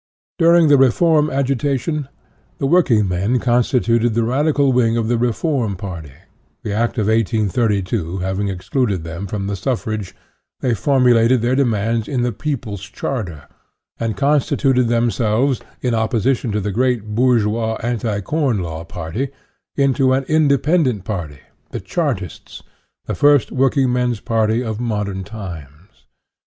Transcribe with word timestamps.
During 0.39 0.67
the 0.67 0.79
Reform 0.79 1.29
agitation, 1.29 2.07
the 2.57 2.65
working 2.65 3.07
men 3.07 3.37
constituted 3.37 4.15
the 4.15 4.23
Radical 4.23 4.71
wing 4.73 4.97
of 4.97 5.07
the 5.07 5.17
Reform 5.19 5.75
party; 5.75 6.13
the 6.63 6.73
Act 6.73 6.97
of 6.97 7.05
1832 7.05 8.17
having 8.17 8.47
excluded 8.47 9.03
them 9.03 9.27
from 9.27 9.45
the 9.45 9.55
suffrage, 9.55 10.15
they 10.59 10.73
formulated 10.73 11.43
their 11.43 11.53
demands 11.53 12.07
in 12.07 12.23
the 12.23 12.31
People's 12.31 12.81
Charter, 12.81 13.43
and 13.99 14.17
constituted 14.17 14.87
themselves, 14.87 15.61
in 15.83 15.93
opposition 15.93 16.51
to 16.51 16.59
the 16.59 16.71
great 16.71 17.13
bourgeois 17.13 17.75
Anti 17.83 18.21
Corn 18.21 18.57
Law 18.63 18.83
party, 18.83 19.27
into 19.75 20.13
an 20.13 20.23
independent 20.23 21.05
party, 21.05 21.41
the 21.69 21.79
Chartists, 21.79 22.63
the 23.05 23.13
first 23.13 23.51
working 23.51 23.93
men's 23.93 24.19
party 24.19 24.63
of 24.63 24.79
modern 24.79 25.23
times. 25.23 26.05